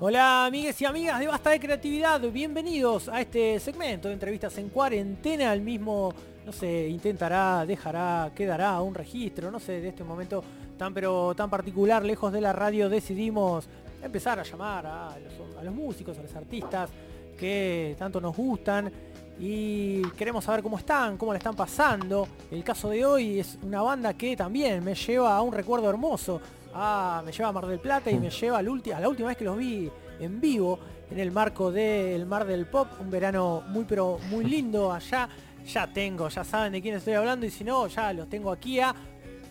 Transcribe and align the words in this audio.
Hola 0.00 0.46
amigues 0.46 0.80
y 0.80 0.84
amigas 0.84 1.18
de 1.18 1.26
Basta 1.26 1.50
de 1.50 1.58
Creatividad, 1.58 2.20
bienvenidos 2.30 3.08
a 3.08 3.20
este 3.20 3.58
segmento 3.58 4.06
de 4.06 4.14
entrevistas 4.14 4.56
en 4.58 4.68
cuarentena, 4.68 5.52
el 5.52 5.60
mismo, 5.60 6.14
no 6.46 6.52
sé, 6.52 6.86
intentará, 6.86 7.66
dejará, 7.66 8.30
quedará 8.32 8.80
un 8.80 8.94
registro, 8.94 9.50
no 9.50 9.58
sé, 9.58 9.80
de 9.80 9.88
este 9.88 10.04
momento 10.04 10.44
tan 10.76 10.94
pero 10.94 11.34
tan 11.34 11.50
particular, 11.50 12.04
lejos 12.04 12.32
de 12.32 12.40
la 12.40 12.52
radio, 12.52 12.88
decidimos 12.88 13.68
empezar 14.00 14.38
a 14.38 14.44
llamar 14.44 14.86
a 14.86 15.16
los, 15.64 15.74
músicos, 15.74 16.16
a 16.16 16.22
los 16.22 16.34
artistas 16.36 16.90
que 17.36 17.96
tanto 17.98 18.20
nos 18.20 18.36
gustan. 18.36 18.92
Y 19.40 20.02
queremos 20.10 20.44
saber 20.44 20.62
cómo 20.62 20.78
están, 20.78 21.16
cómo 21.16 21.32
le 21.32 21.38
están 21.38 21.54
pasando. 21.54 22.26
El 22.50 22.64
caso 22.64 22.88
de 22.88 23.04
hoy 23.04 23.38
es 23.38 23.58
una 23.62 23.82
banda 23.82 24.14
que 24.14 24.36
también 24.36 24.82
me 24.82 24.94
lleva 24.94 25.36
a 25.36 25.42
un 25.42 25.52
recuerdo 25.52 25.88
hermoso 25.88 26.40
Ah, 26.74 27.22
me 27.24 27.32
lleva 27.32 27.48
a 27.48 27.52
Mar 27.52 27.66
del 27.66 27.78
Plata 27.78 28.10
y 28.10 28.18
me 28.18 28.30
lleva 28.30 28.58
a 28.58 28.62
la 28.62 28.70
última 29.08 29.28
vez 29.28 29.36
que 29.36 29.44
los 29.44 29.56
vi 29.56 29.90
en 30.20 30.40
vivo 30.40 30.78
en 31.10 31.18
el 31.18 31.30
marco 31.30 31.72
del 31.72 32.26
Mar 32.26 32.46
del 32.46 32.66
Pop, 32.66 32.88
un 33.00 33.10
verano 33.10 33.62
muy 33.68 33.84
pero 33.84 34.18
muy 34.30 34.44
lindo 34.44 34.92
allá. 34.92 35.28
Ya 35.66 35.86
tengo, 35.86 36.28
ya 36.28 36.44
saben 36.44 36.72
de 36.72 36.80
quién 36.80 36.94
estoy 36.94 37.14
hablando 37.14 37.44
y 37.44 37.50
si 37.50 37.64
no, 37.64 37.86
ya 37.88 38.12
los 38.12 38.28
tengo 38.28 38.50
aquí 38.50 38.80
a 38.80 38.94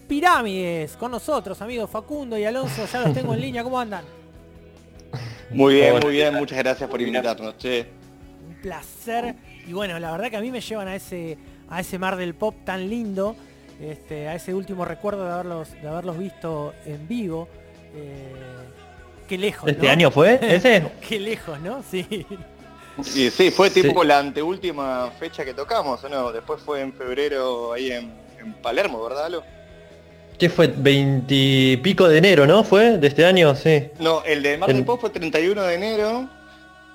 Pirámides 0.08 0.95
con 0.95 1.11
nosotros, 1.11 1.61
amigos 1.61 1.89
Facundo 1.89 2.38
y 2.38 2.45
Alonso, 2.45 2.85
ya 2.85 3.02
los 3.02 3.13
tengo 3.13 3.34
en 3.34 3.41
línea, 3.41 3.63
¿cómo 3.63 3.77
andan? 3.77 4.05
Muy 5.52 5.75
bien, 5.75 5.99
muy 6.02 6.13
bien, 6.13 6.34
muchas 6.34 6.58
gracias 6.58 6.89
por 6.89 7.02
invitarnos, 7.02 7.55
Un 7.63 8.55
placer. 8.61 9.36
Y 9.66 9.73
bueno, 9.73 9.99
la 9.99 10.11
verdad 10.11 10.30
que 10.30 10.38
a 10.38 10.41
mí 10.41 10.52
me 10.52 10.61
llevan 10.61 10.88
a 10.88 10.95
ese, 10.95 11.38
a 11.70 11.81
ese 11.81 11.99
mar 11.99 12.16
del 12.16 12.36
pop 12.36 12.55
tan 12.63 12.89
lindo. 12.89 13.36
Este, 13.81 14.27
a 14.27 14.36
ese 14.36 14.54
último 14.54 14.86
recuerdo 14.86 15.26
de 15.26 15.31
haberlos, 15.31 15.72
de 15.72 15.88
haberlos 15.88 16.17
visto 16.17 16.73
en 16.86 17.08
vivo. 17.08 17.48
Eh, 17.95 18.34
qué 19.27 19.38
lejos. 19.38 19.70
¿Este 19.70 19.90
año 19.90 20.09
fue 20.09 20.40
ese? 20.41 20.84
qué 21.08 21.20
lejos, 21.20 21.59
¿no? 21.62 21.84
Sí. 21.90 22.26
Sí, 23.03 23.30
sí, 23.30 23.52
fue 23.52 23.70
tipo 23.70 24.03
la 24.03 24.20
anteúltima 24.20 25.11
fecha 25.20 25.45
que 25.45 25.53
tocamos, 25.53 26.03
no? 26.09 26.31
Después 26.31 26.61
fue 26.61 26.81
en 26.81 26.94
febrero 26.94 27.73
ahí 27.73 27.92
en, 27.92 28.28
Palermo, 28.61 29.03
¿verdad, 29.03 29.30
Lo? 29.30 29.44
¿Qué 30.39 30.50
fue? 30.50 30.67
Veintipico 30.67 32.08
de 32.08 32.17
enero, 32.17 32.48
¿no? 32.48 32.64
¿Fue? 32.64 32.98
¿De 32.98 33.08
este 33.08 33.25
año? 33.25 33.55
Sí. 33.55 33.89
No, 34.00 34.23
el 34.23 34.42
de 34.42 34.58
Mar 34.58 34.73
del 34.73 34.86
Pop 34.86 35.02
fue 35.02 35.09
31 35.09 35.61
de 35.64 35.75
enero 35.75 36.30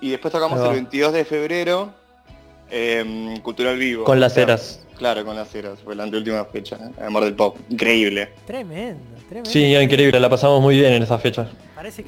y 0.01 0.11
después 0.11 0.33
tocamos 0.33 0.61
el 0.61 0.73
22 0.73 1.13
de 1.13 1.25
febrero 1.25 1.93
en 2.71 3.39
Cultural 3.41 3.77
Vivo. 3.77 4.05
Con 4.05 4.19
las 4.19 4.37
eras. 4.37 4.81
Claro, 5.03 5.25
con 5.25 5.35
las 5.35 5.53
eras, 5.53 5.81
fue 5.81 5.97
la 5.97 6.05
última 6.05 6.45
fecha, 6.45 6.77
¿eh? 6.77 7.05
Amor 7.05 7.25
del 7.25 7.35
Pop. 7.35 7.57
Increíble. 7.69 8.35
Tremendo, 8.47 9.03
tremendo. 9.29 9.51
Sí, 9.51 9.75
increíble, 9.75 10.21
la 10.21 10.31
pasamos 10.31 10.63
muy 10.63 10.77
bien 10.77 10.93
en 10.93 11.03
esa 11.03 11.19
fecha. 11.19 11.49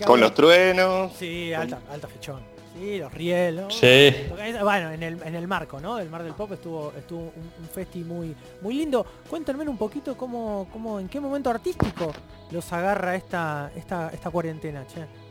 con 0.06 0.20
los 0.20 0.32
truenos. 0.32 1.12
Sí, 1.18 1.52
alta, 1.52 1.80
alta 1.90 2.06
fechón. 2.06 2.40
Sí, 2.78 2.98
los 2.98 3.12
rielos. 3.12 3.74
Sí. 3.74 4.14
Bueno, 4.62 4.92
en 4.92 5.02
el, 5.02 5.20
en 5.24 5.34
el 5.34 5.48
marco, 5.48 5.80
¿no? 5.80 5.96
Del 5.96 6.08
Mar 6.08 6.22
del 6.22 6.34
Pop 6.34 6.52
estuvo, 6.52 6.92
estuvo 6.96 7.22
un, 7.22 7.68
festi 7.74 8.04
muy, 8.04 8.32
muy 8.60 8.74
lindo. 8.74 9.04
Cuéntenme 9.28 9.68
un 9.68 9.76
poquito 9.76 10.16
cómo, 10.16 10.68
cómo, 10.72 11.00
en 11.00 11.08
qué 11.08 11.18
momento 11.18 11.50
artístico 11.50 12.12
los 12.52 12.72
agarra 12.72 13.16
esta, 13.16 13.72
esta, 13.74 14.10
esta 14.14 14.30
cuarentena, 14.30 14.86
che. 14.86 15.23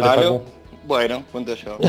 Dale, 0.00 0.40
bueno, 0.86 1.24
cuento 1.32 1.54
yo. 1.54 1.78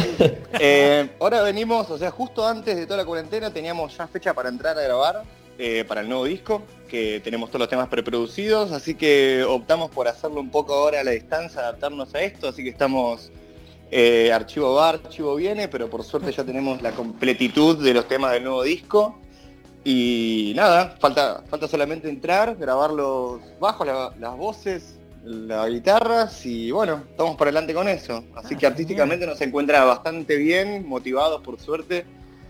Eh, 0.57 1.09
ahora 1.19 1.41
venimos, 1.43 1.89
o 1.89 1.97
sea, 1.97 2.11
justo 2.11 2.47
antes 2.47 2.77
de 2.77 2.85
toda 2.85 2.97
la 2.97 3.05
cuarentena 3.05 3.51
teníamos 3.51 3.97
ya 3.97 4.07
fecha 4.07 4.33
para 4.33 4.47
entrar 4.47 4.77
a 4.77 4.81
grabar 4.81 5.23
eh, 5.57 5.83
para 5.85 5.99
el 5.99 6.07
nuevo 6.07 6.23
disco, 6.23 6.61
que 6.87 7.19
tenemos 7.19 7.49
todos 7.49 7.59
los 7.59 7.69
temas 7.69 7.89
preproducidos, 7.89 8.71
así 8.71 8.95
que 8.95 9.43
optamos 9.43 9.91
por 9.91 10.07
hacerlo 10.07 10.39
un 10.39 10.49
poco 10.49 10.73
ahora 10.73 11.01
a 11.01 11.03
la 11.03 11.11
distancia, 11.11 11.59
adaptarnos 11.59 12.15
a 12.15 12.21
esto, 12.21 12.47
así 12.47 12.63
que 12.63 12.69
estamos 12.69 13.31
eh, 13.91 14.31
archivo 14.31 14.73
va, 14.73 14.89
archivo 14.89 15.35
viene, 15.35 15.67
pero 15.67 15.89
por 15.89 16.03
suerte 16.03 16.31
ya 16.31 16.43
tenemos 16.43 16.81
la 16.81 16.91
completitud 16.91 17.83
de 17.83 17.93
los 17.93 18.07
temas 18.07 18.31
del 18.31 18.43
nuevo 18.43 18.63
disco. 18.63 19.19
Y 19.83 20.53
nada, 20.55 20.95
falta, 20.99 21.43
falta 21.47 21.67
solamente 21.67 22.09
entrar, 22.09 22.55
grabar 22.55 22.91
los 22.91 23.39
bajos, 23.59 23.87
las 24.19 24.37
voces, 24.37 24.95
la 25.25 25.67
guitarra 25.67 26.29
y 26.43 26.69
bueno, 26.69 27.01
estamos 27.09 27.35
para 27.35 27.49
adelante 27.49 27.73
con 27.73 27.87
eso. 27.87 28.23
Así 28.35 28.53
ah, 28.53 28.57
que 28.57 28.67
artísticamente 28.67 29.25
nos 29.25 29.41
encuentra 29.41 29.83
bastante 29.83 30.35
bien, 30.37 30.87
motivados 30.87 31.41
por 31.41 31.59
suerte, 31.59 32.05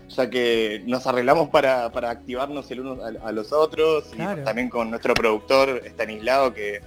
ya 0.08 0.28
que 0.28 0.82
nos 0.86 1.06
arreglamos 1.06 1.48
para, 1.48 1.86
activarnos 1.86 2.70
el 2.70 2.80
uno 2.80 2.98
a, 3.02 3.32
los 3.32 3.52
otros 3.52 4.10
y 4.12 4.44
también 4.44 4.68
con 4.68 4.90
nuestro 4.90 5.14
productor 5.14 5.82
Stanislao 5.86 6.52
que 6.52 6.80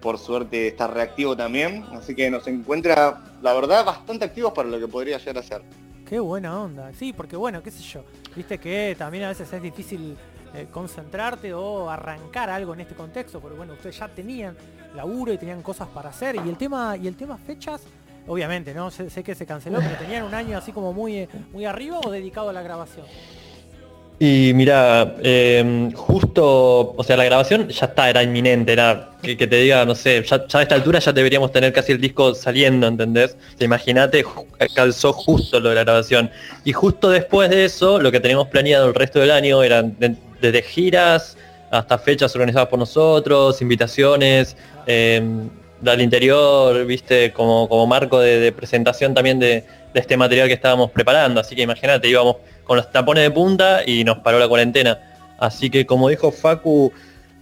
por 0.00 0.18
suerte 0.18 0.68
está 0.68 0.86
reactivo 0.86 1.36
también. 1.36 1.84
Así 1.92 2.14
que 2.14 2.30
nos 2.30 2.46
encuentra, 2.46 3.20
la 3.42 3.54
verdad, 3.54 3.84
bastante 3.84 4.24
activos 4.24 4.52
para 4.52 4.68
lo 4.68 4.78
que 4.78 4.86
podría 4.86 5.18
llegar 5.18 5.38
a 5.38 5.42
ser. 5.42 5.62
Qué 6.08 6.20
buena 6.20 6.60
onda, 6.60 6.92
sí, 6.92 7.12
porque 7.12 7.34
bueno, 7.34 7.62
qué 7.62 7.70
sé 7.70 7.82
yo, 7.82 8.04
viste 8.36 8.58
que 8.58 8.94
también 8.96 9.24
a 9.24 9.28
veces 9.28 9.50
es 9.52 9.62
difícil 9.62 10.16
eh, 10.54 10.68
concentrarte 10.70 11.52
o 11.52 11.90
arrancar 11.90 12.48
algo 12.48 12.74
en 12.74 12.80
este 12.80 12.94
contexto, 12.94 13.40
porque 13.40 13.56
bueno, 13.56 13.72
ustedes 13.72 13.98
ya 13.98 14.08
tenían 14.08 14.56
laburo 14.94 15.32
y 15.32 15.38
tenían 15.38 15.62
cosas 15.62 15.88
para 15.88 16.10
hacer. 16.10 16.36
Y 16.36 16.48
el 16.48 16.56
tema, 16.56 16.96
y 16.96 17.08
el 17.08 17.16
tema 17.16 17.36
fechas, 17.36 17.82
obviamente, 18.26 18.72
¿no? 18.72 18.90
Sé, 18.90 19.24
que 19.24 19.34
se 19.34 19.46
canceló, 19.46 19.80
pero 19.80 19.96
tenían 19.96 20.22
un 20.22 20.34
año 20.34 20.56
así 20.56 20.70
como 20.70 20.92
muy, 20.92 21.28
muy 21.52 21.64
arriba 21.64 21.98
o 22.04 22.10
dedicado 22.10 22.50
a 22.50 22.52
la 22.52 22.62
grabación. 22.62 23.04
Y 24.20 24.52
mira, 24.54 25.16
em, 25.24 25.90
justo, 25.92 26.94
o 26.96 27.02
sea, 27.02 27.16
la 27.16 27.24
grabación 27.24 27.68
ya 27.68 27.86
está, 27.86 28.08
era 28.08 28.22
inminente, 28.22 28.72
era 28.72 29.10
que, 29.20 29.34
te 29.34 29.56
diga, 29.56 29.84
no 29.84 29.96
sé, 29.96 30.22
ya, 30.22 30.36
a 30.36 30.62
esta 30.62 30.74
altura 30.76 31.00
ya 31.00 31.12
deberíamos 31.12 31.50
tener 31.50 31.72
casi 31.72 31.92
el 31.92 32.00
disco 32.00 32.32
saliendo, 32.32 32.86
¿entendés? 32.86 33.36
Imagínate, 33.58 34.24
calzó 34.72 35.12
justo 35.12 35.58
lo 35.58 35.70
de 35.70 35.74
la 35.74 35.82
grabación. 35.82 36.30
Y 36.64 36.72
justo 36.72 37.10
después 37.10 37.50
de 37.50 37.64
eso, 37.64 37.98
lo 37.98 38.12
que 38.12 38.20
teníamos 38.20 38.48
planeado 38.48 38.86
el 38.86 38.94
resto 38.94 39.18
del 39.18 39.32
año 39.32 39.64
eran 39.64 39.96
desde 40.44 40.62
giras 40.62 41.36
hasta 41.70 41.98
fechas 41.98 42.34
organizadas 42.34 42.68
por 42.68 42.78
nosotros, 42.78 43.60
invitaciones, 43.62 44.56
eh, 44.86 45.22
del 45.80 46.00
interior, 46.00 46.84
viste, 46.86 47.32
como, 47.32 47.68
como 47.68 47.86
marco 47.86 48.18
de, 48.18 48.52
presentación 48.52 49.14
también 49.14 49.38
de, 49.38 49.64
este 49.92 50.16
material 50.16 50.48
que 50.48 50.54
estábamos 50.54 50.90
preparando. 50.90 51.40
Así 51.40 51.54
que 51.54 51.62
imagínate, 51.62 52.08
íbamos 52.08 52.36
con 52.64 52.76
los 52.76 52.90
tapones 52.90 53.22
de 53.22 53.30
punta 53.30 53.82
y 53.86 54.02
nos 54.02 54.18
paró 54.18 54.38
la 54.38 54.48
cuarentena. 54.48 54.98
Así 55.38 55.70
que 55.70 55.86
como 55.86 56.08
dijo 56.08 56.32
Facu, 56.32 56.92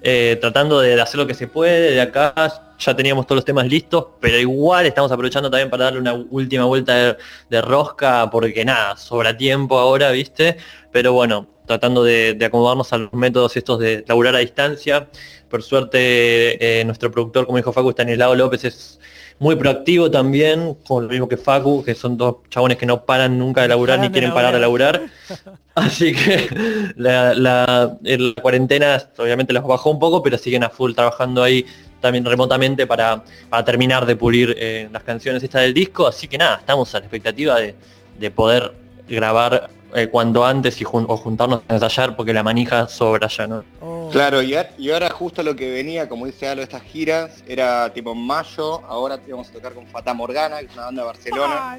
eh, 0.03 0.37
tratando 0.41 0.81
de 0.81 1.01
hacer 1.01 1.19
lo 1.19 1.27
que 1.27 1.35
se 1.35 1.47
puede, 1.47 1.93
de 1.93 2.01
acá 2.01 2.35
ya 2.79 2.97
teníamos 2.97 3.27
todos 3.27 3.37
los 3.37 3.45
temas 3.45 3.67
listos, 3.67 4.07
pero 4.21 4.37
igual 4.39 4.85
estamos 4.87 5.11
aprovechando 5.12 5.51
también 5.51 5.71
para 5.71 5.85
darle 5.85 6.01
una 6.01 6.12
última 6.12 6.65
vuelta 6.65 7.17
de 7.49 7.62
rosca, 7.62 8.29
porque 8.31 8.65
nada, 8.65 8.97
sobra 8.97 9.37
tiempo 9.37 9.79
ahora, 9.79 10.11
viste. 10.11 10.57
Pero 10.91 11.12
bueno, 11.12 11.47
tratando 11.67 12.05
de, 12.05 12.39
acomodarnos 12.45 12.93
a 12.93 12.99
los 12.99 13.12
métodos 13.12 13.56
estos 13.56 13.78
de 13.78 14.05
laburar 14.06 14.34
a 14.34 14.39
distancia. 14.39 15.09
Por 15.49 15.62
suerte, 15.62 16.81
eh, 16.81 16.84
nuestro 16.84 17.11
productor, 17.11 17.47
como 17.47 17.59
dijo 17.59 17.73
Facu, 17.73 17.91
está 17.91 18.03
en 18.03 18.11
el 18.11 18.19
lado 18.19 18.34
López, 18.34 18.65
es 18.65 19.00
muy 19.39 19.56
proactivo 19.56 20.11
también, 20.11 20.77
con 20.87 21.05
lo 21.05 21.11
mismo 21.11 21.28
que 21.28 21.37
Facu, 21.37 21.83
que 21.84 21.95
son 21.95 22.17
dos 22.17 22.37
chabones 22.49 22.78
que 22.78 22.87
no 22.87 23.05
paran 23.05 23.39
nunca 23.39 23.62
de 23.62 23.69
laburar 23.69 23.99
ni 23.99 24.09
quieren 24.11 24.33
parar 24.33 24.55
de 24.55 24.61
laburar. 24.61 25.03
Así 25.75 26.15
que 26.15 26.49
la, 26.97 27.97
cuarentena 28.41 29.03
obviamente 29.19 29.53
los 29.53 29.65
bajó 29.65 29.91
un 29.91 29.99
poco, 29.99 30.23
pero 30.23 30.39
siguen 30.39 30.65
a 30.65 30.71
full 30.71 30.93
trabajando 30.94 31.43
ahí 31.43 31.67
también 32.00 32.25
remotamente 32.25 32.87
para, 32.87 33.25
terminar 33.65 34.06
de 34.06 34.17
pulir 34.17 34.55
eh, 34.59 34.89
las 34.93 35.03
canciones 35.03 35.43
estas 35.43 35.62
del 35.62 35.75
disco. 35.75 36.06
Así 36.06 36.29
que 36.29 36.39
nada, 36.39 36.56
estamos 36.56 36.94
a 36.94 36.99
la 36.99 37.06
expectativa 37.06 37.59
de, 37.59 37.75
de 38.19 38.31
poder 38.31 38.73
grabar 39.09 39.71
eh, 39.95 40.09
cuando 40.09 40.45
antes 40.45 40.81
y 40.81 40.85
o 40.85 41.17
juntarnos 41.17 41.63
a 41.69 41.75
ensayar 41.75 42.17
porque 42.17 42.33
la 42.33 42.43
manija 42.43 42.89
sobra 42.89 43.29
ya, 43.29 43.47
¿no? 43.47 43.65
Oh. 43.81 44.09
Claro, 44.11 44.43
y, 44.43 44.55
ahora 44.91 45.11
justo 45.11 45.43
lo 45.43 45.57
que 45.57 45.71
venía, 45.71 46.09
como 46.09 46.27
dice 46.27 46.49
Alo, 46.49 46.63
estas 46.63 46.83
giras, 46.83 47.43
era 47.47 47.93
tipo 47.93 48.13
en 48.13 48.19
mayo, 48.19 48.85
ahora 48.87 49.19
íbamos 49.27 49.49
a 49.51 49.53
tocar 49.53 49.73
con 49.73 49.87
Fata 49.87 50.15
Morgana, 50.15 50.61
que 50.61 50.67
es 50.67 50.75
una 50.75 50.87
banda 50.87 51.03
de 51.03 51.06
Barcelona. 51.06 51.55
Ah, 51.59 51.79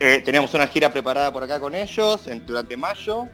eh, 0.00 0.22
teníamos 0.24 0.54
una 0.54 0.66
gira 0.66 0.92
preparada 0.92 1.32
por 1.32 1.42
acá 1.42 1.58
con 1.58 1.74
ellos 1.74 2.28
durante 2.46 2.76
mayo, 2.76 3.26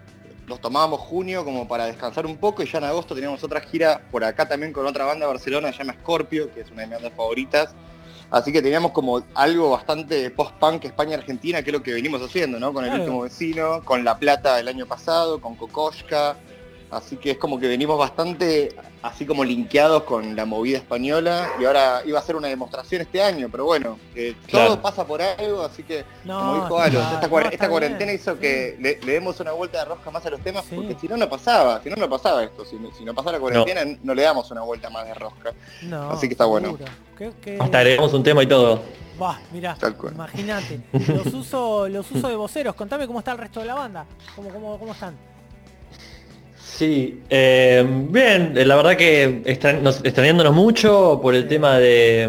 nos 0.46 0.60
tomábamos 0.60 1.00
junio 1.00 1.44
como 1.44 1.68
para 1.68 1.86
descansar 1.86 2.26
un 2.26 2.36
poco 2.36 2.62
y 2.62 2.66
ya 2.66 2.78
en 2.78 2.84
agosto 2.84 3.14
teníamos 3.14 3.42
otra 3.44 3.60
gira 3.60 4.02
por 4.10 4.24
acá 4.24 4.48
también 4.48 4.72
con 4.72 4.86
otra 4.86 5.04
banda 5.04 5.26
de 5.26 5.32
Barcelona, 5.32 5.72
se 5.72 5.78
llama 5.78 5.94
Scorpio, 5.94 6.52
que 6.52 6.62
es 6.62 6.70
una 6.70 6.82
de 6.82 6.86
mis 6.88 6.96
bandas 6.96 7.12
favoritas 7.14 7.74
Así 8.32 8.50
que 8.50 8.62
teníamos 8.62 8.92
como 8.92 9.22
algo 9.34 9.68
bastante 9.68 10.30
post-punk 10.30 10.86
España-Argentina, 10.86 11.62
que 11.62 11.68
es 11.68 11.74
lo 11.74 11.82
que 11.82 11.92
venimos 11.92 12.22
haciendo, 12.22 12.58
¿no? 12.58 12.72
Con 12.72 12.86
el 12.86 12.98
último 12.98 13.20
vecino, 13.20 13.84
con 13.84 14.04
La 14.04 14.18
Plata 14.18 14.56
del 14.56 14.68
año 14.68 14.86
pasado, 14.86 15.38
con 15.38 15.54
Kokoshka. 15.54 16.36
Así 16.92 17.16
que 17.16 17.30
es 17.30 17.38
como 17.38 17.58
que 17.58 17.66
venimos 17.66 17.98
bastante 17.98 18.76
así 19.00 19.24
como 19.24 19.44
linkeados 19.44 20.02
con 20.02 20.36
la 20.36 20.44
movida 20.44 20.76
española 20.76 21.48
y 21.58 21.64
ahora 21.64 22.02
iba 22.04 22.18
a 22.18 22.22
ser 22.22 22.36
una 22.36 22.48
demostración 22.48 23.00
este 23.00 23.22
año, 23.22 23.48
pero 23.50 23.64
bueno, 23.64 23.98
eh, 24.14 24.36
todo 24.50 24.80
pasa 24.80 25.06
por 25.06 25.22
algo, 25.22 25.62
así 25.62 25.82
que 25.84 26.04
como 26.26 26.54
dijo 26.54 26.78
Alos, 26.78 27.02
esta, 27.50 27.68
cuarentena 27.70 28.12
hizo 28.12 28.38
que 28.38 28.76
le, 28.78 28.96
demos 28.96 29.40
una 29.40 29.52
vuelta 29.52 29.78
de 29.78 29.86
rosca 29.86 30.10
más 30.10 30.24
a 30.26 30.30
los 30.30 30.40
temas, 30.40 30.66
porque 30.66 30.94
si 31.00 31.08
no, 31.08 31.16
no 31.16 31.30
pasaba, 31.30 31.82
si 31.82 31.88
no, 31.88 31.96
no 31.96 32.10
pasaba 32.10 32.44
esto, 32.44 32.62
si, 32.66 32.76
no 32.76 33.14
pasara 33.14 33.38
la 33.38 33.40
cuarentena 33.40 33.98
no. 34.02 34.14
le 34.14 34.22
damos 34.22 34.50
una 34.50 34.60
vuelta 34.60 34.90
más 34.90 35.06
de 35.06 35.14
rosca. 35.14 35.54
así 36.10 36.28
que 36.28 36.34
está 36.34 36.44
bueno. 36.44 36.76
Hasta 37.58 37.78
agregamos 37.78 38.12
un 38.12 38.22
tema 38.22 38.42
y 38.42 38.46
todo. 38.46 38.82
Va, 39.20 39.40
mirá, 39.50 39.78
imagínate. 40.12 40.80
Los 40.92 41.32
uso, 41.32 41.88
los 41.88 42.10
uso 42.10 42.28
de 42.28 42.36
voceros, 42.36 42.74
contame 42.74 43.06
cómo 43.06 43.20
está 43.20 43.32
el 43.32 43.38
resto 43.38 43.60
de 43.60 43.66
la 43.66 43.74
banda, 43.74 44.04
cómo, 44.36 44.50
cómo, 44.50 44.78
cómo 44.78 44.92
están. 44.92 45.31
Sí, 46.82 47.22
eh, 47.30 47.86
bien, 47.86 48.54
la 48.66 48.74
verdad 48.74 48.96
que 48.96 49.42
extrañándonos 49.44 50.52
mucho 50.52 51.20
por 51.22 51.32
el 51.32 51.46
tema 51.46 51.78
de, 51.78 52.28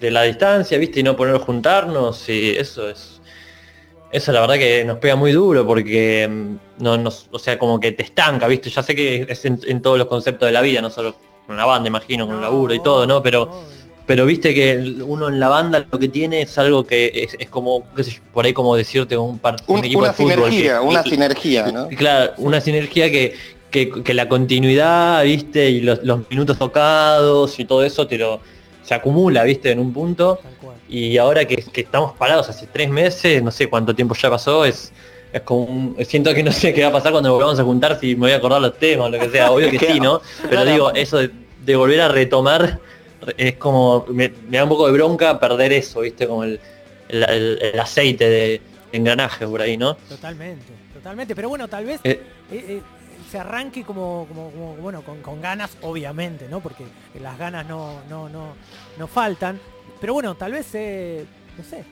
la 0.00 0.22
distancia, 0.22 0.78
viste, 0.78 1.00
y 1.00 1.02
no 1.02 1.14
poner 1.14 1.36
juntarnos, 1.36 2.26
y 2.30 2.56
eso 2.56 2.88
es. 2.88 3.20
Eso 4.12 4.32
la 4.32 4.40
verdad 4.40 4.54
que 4.54 4.82
nos 4.86 4.96
pega 4.96 5.14
muy 5.14 5.32
duro 5.32 5.66
porque 5.66 6.26
mm, 6.26 6.82
no 6.82 6.96
nos, 6.96 7.28
o 7.32 7.38
sea, 7.38 7.58
como 7.58 7.78
que 7.78 7.92
te 7.92 8.04
estanca, 8.04 8.46
viste. 8.46 8.70
Ya 8.70 8.82
sé 8.82 8.94
que 8.94 9.26
es 9.28 9.44
en, 9.44 9.82
todos 9.82 9.98
los 9.98 10.06
conceptos 10.06 10.46
de 10.46 10.52
la 10.52 10.62
vida, 10.62 10.80
no 10.80 10.88
solo 10.88 11.14
con 11.46 11.58
la 11.58 11.66
banda, 11.66 11.86
imagino, 11.86 12.26
con 12.26 12.36
el 12.36 12.40
laburo 12.40 12.72
y 12.72 12.82
todo, 12.82 13.06
¿no? 13.06 13.22
Pero 13.22 13.62
pero 14.10 14.26
viste 14.26 14.52
que 14.52 14.96
uno 15.06 15.28
en 15.28 15.38
la 15.38 15.46
banda 15.46 15.86
lo 15.88 15.96
que 15.96 16.08
tiene 16.08 16.42
es 16.42 16.58
algo 16.58 16.84
que 16.84 17.28
es, 17.38 17.48
como, 17.48 17.84
qué 17.94 18.02
sé 18.02 18.20
por 18.34 18.44
ahí 18.44 18.52
como 18.52 18.74
decirte 18.74 19.16
un, 19.16 19.38
par, 19.38 19.54
un, 19.68 19.84
equipo 19.84 20.00
una 20.00 20.08
de 20.08 20.14
fútbol. 20.14 20.50
Sinergia, 20.50 20.80
una 20.80 21.02
sinergia, 21.04 21.70
¿no? 21.70 21.86
Claro, 21.90 22.32
una 22.38 22.60
sinergia 22.60 23.08
que, 23.08 23.36
que, 23.70 24.12
la 24.12 24.28
continuidad, 24.28 25.22
viste, 25.22 25.70
y 25.70 25.82
los, 25.82 26.00
minutos 26.28 26.58
tocados 26.58 27.56
y 27.60 27.64
todo 27.64 27.84
eso 27.84 28.08
te 28.08 28.18
lo 28.18 28.40
se 28.82 28.94
acumula, 28.94 29.44
viste, 29.44 29.70
en 29.70 29.78
un 29.78 29.92
punto. 29.92 30.40
Y 30.88 31.16
ahora 31.16 31.44
que, 31.44 31.64
estamos 31.72 32.14
parados 32.14 32.48
hace 32.48 32.66
tres 32.66 32.90
meses, 32.90 33.40
no 33.44 33.52
sé 33.52 33.68
cuánto 33.68 33.94
tiempo 33.94 34.16
ya 34.16 34.28
pasó, 34.28 34.64
es, 34.64 34.92
es 35.32 35.42
como 35.42 35.66
un, 35.66 35.96
siento 36.04 36.34
que 36.34 36.42
no 36.42 36.50
sé 36.50 36.74
qué 36.74 36.82
va 36.82 36.88
a 36.88 36.92
pasar 36.94 37.12
cuando 37.12 37.32
volvamos 37.32 37.60
a 37.60 37.62
juntar, 37.62 38.00
si 38.00 38.16
me 38.16 38.22
voy 38.22 38.32
a 38.32 38.38
acordar 38.38 38.60
los 38.60 38.76
temas, 38.76 39.08
lo 39.08 39.20
que 39.20 39.30
sea, 39.30 39.52
obvio 39.52 39.70
que 39.70 39.78
sí, 39.78 40.00
¿no? 40.00 40.20
Pero 40.48 40.64
digo, 40.64 40.92
eso 40.94 41.20
de 41.64 41.76
volver 41.76 42.00
a 42.00 42.08
retomar 42.08 42.80
es 43.36 43.56
como, 43.56 44.04
me, 44.08 44.32
da 44.50 44.64
un 44.64 44.68
poco 44.68 44.86
de 44.86 44.92
bronca 44.92 45.38
perder 45.38 45.72
eso, 45.72 46.00
¿viste? 46.00 46.26
Como 46.26 46.44
el, 46.44 46.60
aceite 47.80 48.28
de 48.28 48.60
engranaje 48.92 49.46
por 49.46 49.60
ahí, 49.60 49.76
¿no? 49.76 49.94
Totalmente, 49.94 50.72
totalmente. 50.94 51.34
Pero 51.34 51.48
bueno, 51.48 51.68
tal 51.68 51.84
vez 51.84 52.00
eh, 52.04 52.22
eh, 52.50 52.64
eh, 52.68 52.82
se 53.30 53.38
arranque 53.38 53.84
como, 53.84 54.26
bueno, 54.80 55.02
con, 55.02 55.40
ganas, 55.40 55.76
obviamente, 55.82 56.48
¿no? 56.48 56.60
Porque 56.60 56.84
las 57.20 57.38
ganas 57.38 57.66
no, 57.66 58.00
no, 58.08 58.28
no, 58.28 58.54
no 58.98 59.06
faltan. 59.06 59.60
Pero 60.00 60.14
bueno, 60.14 60.34
tal 60.34 60.52
vez 60.52 60.66
no 61.60 61.66
sé, 61.66 61.84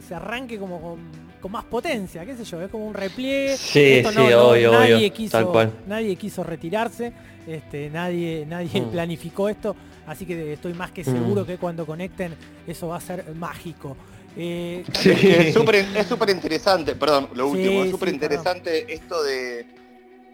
se, 0.00 0.14
arranque 0.14 0.58
como 0.58 0.98
con, 1.40 1.52
más 1.52 1.64
potencia, 1.64 2.24
qué 2.24 2.34
sé 2.36 2.44
yo, 2.44 2.62
es 2.62 2.70
como 2.70 2.86
un 2.86 2.94
repliegue. 2.94 3.56
Sí, 3.56 4.02
sí, 4.02 4.18
obvio, 4.32 4.72
nadie 4.72 5.10
quiso, 5.10 5.70
Nadie 5.86 6.16
quiso 6.16 6.42
retirarse, 6.42 7.12
este, 7.46 7.90
nadie, 7.90 8.46
nadie 8.48 8.80
mm. 8.80 8.90
planificó 8.90 9.48
esto. 9.48 9.76
Así 10.06 10.26
que 10.26 10.54
estoy 10.54 10.74
más 10.74 10.90
que 10.90 11.04
seguro 11.04 11.42
mm. 11.42 11.46
que 11.46 11.56
cuando 11.58 11.86
conecten 11.86 12.34
eso 12.66 12.88
va 12.88 12.96
a 12.96 13.00
ser 13.00 13.34
mágico. 13.34 13.96
Eh, 14.36 14.84
es 15.04 15.54
súper 15.54 16.30
interesante, 16.30 16.96
perdón, 16.96 17.28
lo 17.34 17.48
último, 17.48 17.84
es 17.84 17.90
súper 17.90 18.08
interesante 18.08 18.92
esto 18.92 19.22
de 19.22 19.66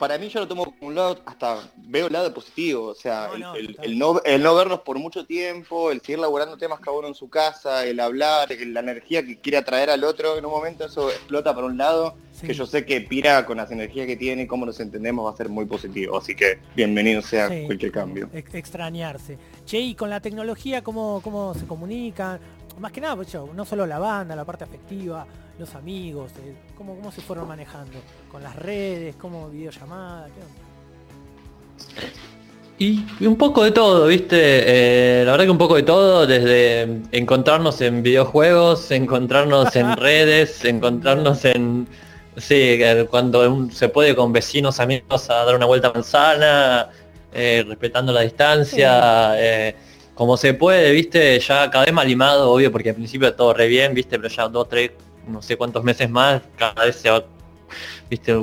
para 0.00 0.17
mí 0.17 0.31
yo 0.31 0.41
lo 0.41 0.49
tomo 0.49 0.64
como 0.64 0.88
un 0.88 0.94
lado, 0.94 1.20
hasta 1.26 1.58
veo 1.76 2.06
el 2.06 2.12
lado 2.14 2.32
positivo, 2.32 2.87
o 2.87 2.94
sea, 2.94 3.29
el, 3.35 3.99
no, 3.99 4.19
el, 4.25 4.43
no, 4.43 4.55
vernos 4.55 4.81
por 4.81 4.99
mucho 4.99 5.26
tiempo, 5.26 5.91
el 5.91 6.00
seguir 6.00 6.20
laburando 6.20 6.56
temas 6.56 6.81
cada 6.81 6.97
uno 6.97 7.08
en 7.08 7.14
su 7.14 7.29
casa, 7.29 7.85
el 7.85 8.00
hablar, 8.00 8.49
la 8.67 8.81
energía 8.81 9.23
que 9.23 9.37
quiere 9.37 9.58
atraer 9.58 9.91
al 9.91 10.02
otro, 10.02 10.38
en 10.38 10.47
un 10.47 10.52
momento 10.52 10.87
eso 10.87 11.11
explota 11.11 11.55
por 11.55 11.64
un 11.64 11.76
lado, 11.76 12.17
que 12.41 12.55
yo 12.55 12.64
sé 12.64 12.87
que 12.87 13.02
Pira 13.02 13.44
con 13.44 13.58
las 13.58 13.70
energías 13.73 14.06
que 14.06 14.17
tiene 14.17 14.44
y 14.44 14.47
cómo 14.47 14.64
nos 14.64 14.81
entendemos 14.81 15.26
va 15.26 15.32
a 15.32 15.37
ser 15.37 15.50
muy 15.50 15.67
positivo, 15.67 16.17
así 16.17 16.35
que 16.35 16.58
bienvenido 16.75 17.20
sea 17.20 17.49
cualquier 17.67 17.93
cambio. 17.93 18.31
extrañarse. 18.32 19.37
Che, 19.67 19.81
y 19.81 19.94
con 19.94 20.08
la 20.08 20.20
tecnología, 20.20 20.82
¿cómo, 20.82 21.20
cómo 21.23 21.52
se 21.52 21.67
comunican? 21.67 22.41
Más 22.78 22.93
que 22.93 23.00
nada, 23.00 23.17
pues, 23.17 23.34
no 23.55 23.64
solo 23.64 23.87
la 23.87 23.99
banda, 23.99 24.34
la 24.34 24.44
parte 24.44 24.64
afectiva, 24.64 25.26
los 25.58 25.75
amigos, 25.75 26.32
eh, 26.38 26.55
¿cómo, 26.76 26.96
cómo 26.96 27.12
se 27.12 27.20
fueron 27.20 27.46
manejando? 27.46 27.99
¿Con 28.31 28.43
las 28.43 28.56
redes? 28.56 29.17
¿Cómo 29.17 29.49
videollamada? 29.50 30.28
Y, 32.78 33.05
un 33.26 33.37
poco 33.37 33.62
de 33.62 33.72
todo, 33.72 34.06
¿viste? 34.06 34.38
Eh, 34.40 35.25
la 35.26 35.32
verdad 35.32 35.44
que 35.44 35.50
un 35.50 35.58
poco 35.58 35.76
de 35.76 35.82
todo, 35.82 36.26
desde 36.26 37.02
encontrarnos 37.12 37.78
en 37.82 38.02
videojuegos, 38.02 38.90
encontrarnos 38.90 39.76
en 39.76 39.96
redes, 39.99 40.64
encontrarnos 40.64 41.44
en... 41.44 41.87
Sí, 42.38 42.81
cuando 43.11 43.69
se 43.70 43.90
puede 43.90 44.14
con 44.16 44.32
vecinos, 44.32 44.81
amigos 44.81 45.28
a 45.28 45.44
dar 45.44 45.56
una 45.56 45.66
vuelta 45.66 45.88
a 45.88 45.93
manzana, 45.93 46.88
eh, 47.34 47.64
respetando 47.69 48.12
la 48.12 48.23
distancia, 48.23 49.34
como 50.20 50.37
se 50.37 50.52
puede, 50.52 50.93
viste, 50.93 51.40
ya 51.40 51.70
cada 51.70 51.87
vez 51.87 51.94
más 51.94 52.05
limado, 52.05 52.50
obvio, 52.52 52.70
porque 52.70 52.90
al 52.90 52.94
principio 52.94 53.32
todo 53.32 53.55
re 53.55 53.69
bien, 53.69 53.94
viste, 53.94 54.19
pero 54.19 54.28
ya 54.28 54.49
dos, 54.49 54.69
tres, 54.69 54.90
no 55.26 55.40
sé 55.40 55.56
cuántos 55.56 55.82
meses 55.82 56.11
más, 56.11 56.43
cada 56.58 56.84
vez 56.84 56.96
se 56.96 57.08
va, 57.08 57.25
viste, 58.11 58.34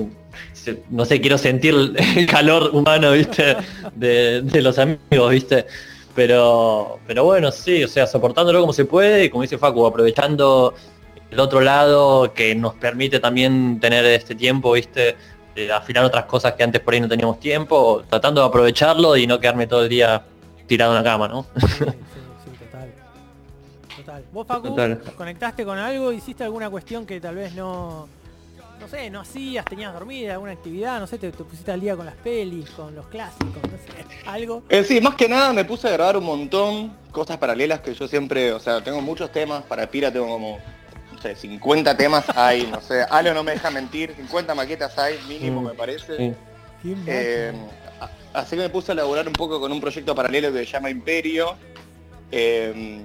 no 0.89 1.05
sé, 1.05 1.21
quiero 1.21 1.37
sentir 1.37 1.75
el 1.75 2.25
calor 2.31 2.71
humano, 2.73 3.11
viste, 3.11 3.57
de, 3.93 4.41
los 4.59 4.79
amigos, 4.79 5.29
viste. 5.29 5.67
Pero, 6.15 6.97
pero 7.05 7.25
bueno, 7.25 7.51
sí, 7.51 7.83
o 7.83 7.87
sea, 7.87 8.07
soportándolo 8.07 8.59
como 8.59 8.73
se 8.73 8.85
puede, 8.85 9.25
y 9.25 9.29
como 9.29 9.43
dice 9.43 9.59
Facu, 9.59 9.85
aprovechando 9.85 10.73
el 11.29 11.39
otro 11.39 11.61
lado 11.61 12.33
que 12.33 12.55
nos 12.55 12.73
permite 12.73 13.19
también 13.19 13.79
tener 13.79 14.03
este 14.03 14.33
tiempo, 14.33 14.71
viste, 14.71 15.15
de 15.53 15.71
afinar 15.71 16.05
otras 16.05 16.25
cosas 16.25 16.53
que 16.53 16.63
antes 16.63 16.81
por 16.81 16.95
ahí 16.95 17.01
no 17.01 17.07
teníamos 17.07 17.39
tiempo, 17.39 18.03
tratando 18.09 18.41
de 18.41 18.47
aprovecharlo 18.47 19.15
y 19.15 19.27
no 19.27 19.39
quedarme 19.39 19.67
todo 19.67 19.83
el 19.83 19.89
día 19.89 20.23
tirado 20.67 20.91
en 20.91 21.03
la 21.03 21.09
cama, 21.09 21.27
¿no? 21.27 21.45
¿Vos, 24.31 24.47
Facu, 24.47 24.75
conectaste 25.17 25.65
con 25.65 25.77
algo? 25.77 26.11
¿Hiciste 26.11 26.43
alguna 26.43 26.69
cuestión 26.69 27.05
que 27.05 27.19
tal 27.19 27.35
vez 27.35 27.53
no, 27.53 28.07
no 28.79 28.87
sé, 28.87 29.09
no 29.09 29.21
hacías, 29.21 29.65
tenías 29.65 29.93
dormida, 29.93 30.33
alguna 30.33 30.51
actividad, 30.51 30.99
no 30.99 31.07
sé, 31.07 31.17
te, 31.17 31.31
pusiste 31.31 31.71
al 31.71 31.81
día 31.81 31.95
con 31.95 32.05
las 32.05 32.15
pelis, 32.15 32.69
con 32.71 32.95
los 32.95 33.07
clásicos, 33.07 33.61
no 33.63 33.77
sé, 33.77 34.05
algo. 34.25 34.63
Eh, 34.69 34.83
sí, 34.83 35.01
más 35.01 35.15
que 35.15 35.27
nada 35.27 35.51
me 35.53 35.65
puse 35.65 35.87
a 35.87 35.91
grabar 35.91 36.17
un 36.17 36.25
montón, 36.25 36.93
cosas 37.11 37.37
paralelas 37.37 37.81
que 37.81 37.93
yo 37.93 38.07
siempre, 38.07 38.53
o 38.53 38.59
sea, 38.59 38.83
tengo 38.83 39.01
muchos 39.01 39.31
temas, 39.31 39.63
para 39.63 39.87
Pira 39.87 40.11
tengo 40.11 40.27
como, 40.27 40.59
no 41.13 41.21
sé, 41.21 41.35
50 41.35 41.97
temas 41.97 42.25
hay, 42.35 42.67
no 42.67 42.81
sé, 42.81 43.03
Alo 43.09 43.33
no 43.33 43.43
me 43.43 43.53
deja 43.53 43.71
mentir, 43.71 44.13
50 44.15 44.53
maquetas 44.55 44.97
hay, 44.97 45.19
mínimo 45.27 45.61
mm, 45.61 45.65
me 45.65 45.73
parece. 45.73 46.35
Eh, 47.07 47.51
así 48.33 48.55
que 48.55 48.63
me 48.63 48.69
puse 48.69 48.91
a 48.91 48.93
elaborar 48.93 49.27
un 49.27 49.33
poco 49.33 49.59
con 49.59 49.71
un 49.71 49.81
proyecto 49.81 50.15
paralelo 50.15 50.51
que 50.51 50.59
se 50.59 50.65
llama 50.65 50.89
Imperio. 50.89 51.55
Eh, 52.31 53.01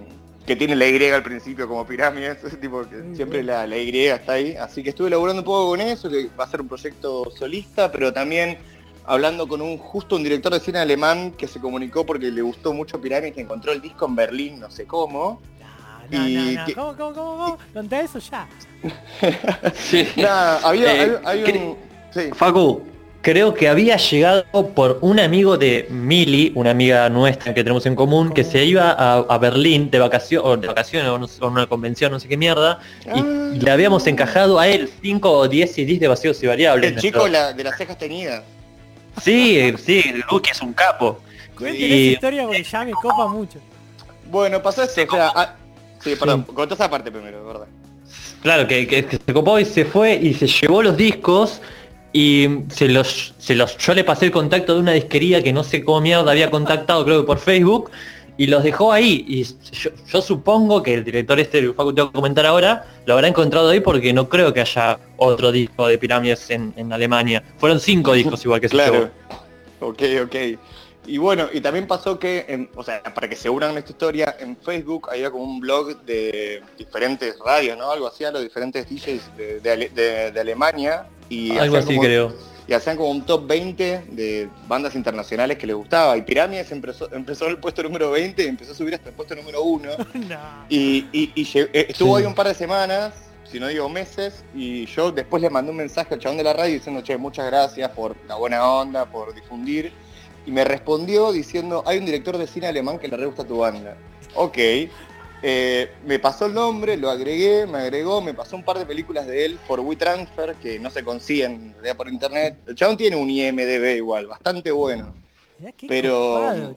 que 0.46 0.56
tiene 0.56 0.74
la 0.74 0.88
Y 0.88 1.04
al 1.10 1.22
principio 1.22 1.68
como 1.68 1.86
pirámide, 1.86 2.36
ese 2.42 2.56
tipo 2.60 2.82
que 2.88 3.14
siempre 3.14 3.42
la, 3.42 3.66
la, 3.66 3.78
Y 3.78 4.06
está 4.06 4.34
ahí. 4.34 4.56
Así 4.56 4.82
que 4.82 4.90
estuve 4.90 5.08
elaborando 5.08 5.42
un 5.42 5.46
poco 5.46 5.70
con 5.70 5.80
eso, 5.80 6.08
que 6.08 6.28
va 6.38 6.44
a 6.44 6.48
ser 6.48 6.60
un 6.60 6.68
proyecto 6.68 7.30
solista, 7.36 7.90
pero 7.90 8.12
también 8.12 8.58
hablando 9.04 9.48
con 9.48 9.60
un 9.60 9.78
justo 9.78 10.14
un 10.16 10.22
director 10.22 10.52
de 10.52 10.60
cine 10.60 10.78
alemán 10.78 11.32
que 11.32 11.48
se 11.48 11.60
comunicó 11.60 12.06
porque 12.06 12.30
le 12.30 12.42
gustó 12.42 12.72
mucho 12.72 13.00
Pirámide, 13.00 13.32
que 13.32 13.40
encontró 13.40 13.72
el 13.72 13.80
disco 13.80 14.06
en 14.06 14.14
Berlín, 14.14 14.60
no 14.60 14.70
sé 14.70 14.86
cómo. 14.86 15.40
No, 16.10 16.18
no, 16.18 16.28
y 16.28 16.56
no, 16.56 16.64
¿Cómo, 16.74 16.96
cómo, 16.96 17.14
cómo, 17.14 17.58
cómo? 17.72 17.96
eso 17.96 18.18
ya? 18.18 18.48
sí. 19.74 20.06
había, 20.62 21.20
hay, 21.24 21.44
un... 21.44 21.76
Sí. 22.12 22.28
Facu, 22.34 22.82
creo 23.22 23.54
que 23.54 23.68
había 23.68 23.96
llegado 23.96 24.44
por 24.74 24.98
un 25.00 25.20
amigo 25.20 25.56
de 25.56 25.86
Mili, 25.90 26.52
una 26.54 26.70
amiga 26.70 27.08
nuestra 27.08 27.54
que 27.54 27.62
tenemos 27.62 27.86
en 27.86 27.94
común, 27.94 28.32
que 28.32 28.44
se 28.44 28.64
iba 28.64 28.90
a, 28.90 29.38
Berlín 29.38 29.90
de 29.90 29.98
vacaciones, 30.00 30.44
o 30.44 30.56
de 30.56 30.66
vacaciones, 30.66 31.08
o, 31.40 31.46
una 31.46 31.66
convención, 31.66 32.12
no 32.12 32.20
sé 32.20 32.28
qué 32.28 32.36
mierda, 32.36 32.80
y, 33.06 33.20
ah. 33.20 33.52
le 33.58 33.70
habíamos 33.70 34.06
encajado 34.06 34.58
a 34.58 34.68
él 34.68 34.90
5 35.00 35.30
o 35.30 35.48
10 35.48 35.72
CDs 35.72 36.00
de 36.00 36.08
vacíos 36.08 36.42
y 36.42 36.46
variables. 36.48 36.92
El 36.92 36.98
chico 36.98 37.24
de 37.24 37.64
las 37.64 37.78
cejas 37.78 37.96
tenidas. 37.96 38.42
Sí, 39.22 39.72
sí, 39.84 40.02
Luke 40.30 40.50
es 40.50 40.60
un 40.60 40.72
capo. 40.72 41.20
Cuéntale 41.56 41.86
y... 41.86 42.02
esa 42.08 42.12
historia 42.14 42.46
porque 42.46 42.64
ya 42.64 42.84
me 42.84 42.92
copa 42.92 43.28
mucho. 43.28 43.58
Bueno, 44.30 44.60
pasó 44.62 44.82
eso, 44.82 45.02
o 45.02 45.10
sea, 45.10 45.32
ah, 45.34 45.54
sí, 46.02 46.16
perdón, 46.16 46.42
contó 46.42 46.74
esa 46.74 46.90
parte 46.90 47.12
primero, 47.12 47.44
¿verdad? 47.46 47.66
Claro, 48.42 48.66
que, 48.66 48.88
que 48.88 49.06
se 49.24 49.32
copó 49.32 49.60
y 49.60 49.64
se 49.64 49.84
fue 49.84 50.14
y 50.14 50.34
se 50.34 50.48
llevó 50.48 50.82
los 50.82 50.96
discos 50.96 51.60
y 52.12 52.48
se 52.68 52.88
los, 52.88 53.34
se 53.38 53.54
los, 53.54 53.76
yo 53.78 53.94
le 53.94 54.04
pasé 54.04 54.26
el 54.26 54.32
contacto 54.32 54.74
de 54.74 54.80
una 54.80 54.92
disquería 54.92 55.42
que 55.42 55.52
no 55.52 55.64
sé 55.64 55.82
cómo 55.82 56.00
mierda 56.00 56.30
había 56.30 56.50
contactado, 56.50 57.04
creo 57.04 57.20
que 57.22 57.26
por 57.26 57.38
Facebook. 57.38 57.90
y 58.36 58.46
los 58.46 58.64
dejó 58.64 58.92
ahí. 58.92 59.24
Y 59.28 59.46
yo, 60.10 60.22
supongo 60.22 60.82
que 60.82 60.94
el 60.94 61.04
director 61.04 61.38
este, 61.38 61.60
que 61.60 61.68
voy 61.68 61.94
a 61.98 62.10
comentar 62.10 62.46
ahora, 62.46 62.86
lo 63.06 63.14
habrá 63.14 63.28
encontrado 63.28 63.68
ahí 63.68 63.80
porque 63.80 64.12
no 64.12 64.28
creo 64.28 64.52
que 64.52 64.60
haya 64.60 64.98
otro 65.16 65.52
disco 65.52 65.86
de 65.86 65.98
pirámides 65.98 66.50
en, 66.50 66.92
Alemania. 66.92 67.42
Fueron 67.58 67.78
cinco 67.78 68.14
discos 68.14 68.44
igual 68.44 68.60
que 68.60 68.68
Claro. 68.68 69.10
Ok, 69.80 70.02
ok. 70.24 70.36
Y 71.04 71.18
bueno, 71.18 71.48
y 71.52 71.60
también 71.60 71.88
pasó 71.88 72.18
que, 72.18 72.68
o 72.76 72.84
sea, 72.84 73.02
para 73.02 73.28
que 73.28 73.34
se 73.34 73.50
unan 73.50 73.76
esta 73.76 73.90
historia, 73.90 74.36
en 74.38 74.56
Facebook 74.56 75.08
había 75.10 75.32
como 75.32 75.44
un 75.44 75.58
blog 75.58 76.00
de 76.04 76.62
diferentes 76.78 77.36
radios, 77.44 77.76
¿no? 77.76 77.90
Algo 77.90 78.06
así, 78.06 78.24
a 78.24 78.30
los 78.30 78.42
diferentes 78.42 78.88
DJs 78.88 79.36
de, 79.36 80.32
Alemania. 80.40 81.06
Y 81.32 81.56
Algo 81.56 81.78
así 81.78 81.98
creo. 81.98 82.34
Y 82.66 82.74
hacían 82.74 82.96
como 82.96 83.10
un 83.10 83.22
top 83.22 83.46
20 83.46 84.04
de 84.10 84.48
bandas 84.68 84.94
internacionales 84.94 85.58
que 85.58 85.66
les 85.66 85.74
gustaba. 85.74 86.16
Y 86.16 86.22
Pirámides 86.22 86.70
empezó, 86.70 87.12
empezó 87.12 87.46
en 87.46 87.52
el 87.52 87.58
puesto 87.58 87.82
número 87.82 88.10
20 88.10 88.44
y 88.44 88.46
empezó 88.46 88.72
a 88.72 88.74
subir 88.74 88.94
hasta 88.94 89.08
el 89.08 89.14
puesto 89.14 89.34
número 89.34 89.62
1. 89.62 89.90
Y, 90.68 91.06
eh, 91.14 91.86
estuvo 91.88 92.16
ahí 92.16 92.24
un 92.24 92.34
par 92.34 92.48
de 92.48 92.54
semanas, 92.54 93.14
si 93.50 93.58
no 93.58 93.66
digo 93.66 93.88
meses, 93.88 94.44
y 94.54 94.86
yo 94.86 95.10
después 95.10 95.42
le 95.42 95.50
mandé 95.50 95.70
un 95.70 95.76
mensaje 95.78 96.14
al 96.14 96.20
chabón 96.20 96.38
de 96.38 96.44
la 96.44 96.52
radio 96.52 96.74
diciendo, 96.74 97.02
che, 97.02 97.16
muchas 97.16 97.46
gracias 97.46 97.90
por 97.90 98.14
la 98.28 98.36
buena 98.36 98.64
onda, 98.64 99.06
por 99.06 99.34
difundir 99.34 99.92
y 100.46 100.50
me 100.50 100.64
respondió 100.64 101.32
diciendo, 101.32 101.82
hay 101.86 101.98
un 101.98 102.06
director 102.06 102.36
de 102.36 102.46
cine 102.46 102.66
alemán 102.66 102.98
que 102.98 103.08
le 103.08 103.16
re 103.16 103.26
gusta 103.26 103.44
tu 103.44 103.58
banda. 103.58 103.96
Ok. 104.34 104.58
Eh, 105.42 105.90
me 106.06 106.18
pasó 106.18 106.46
el 106.46 106.54
nombre, 106.54 106.96
lo 106.96 107.10
agregué, 107.10 107.66
me 107.66 107.78
agregó, 107.78 108.20
me 108.20 108.32
pasó 108.32 108.56
un 108.56 108.64
par 108.64 108.78
de 108.78 108.86
películas 108.86 109.26
de 109.26 109.44
él 109.44 109.58
por 109.66 109.80
WeTransfer, 109.80 110.54
que 110.56 110.78
no 110.78 110.90
se 110.90 111.02
consiguen 111.02 111.74
por 111.96 112.08
internet. 112.08 112.58
El 112.66 112.76
chabón 112.76 112.96
tiene 112.96 113.16
un 113.16 113.28
IMDB 113.28 113.96
igual, 113.96 114.26
bastante 114.26 114.70
bueno 114.70 115.21
pero, 115.88 116.76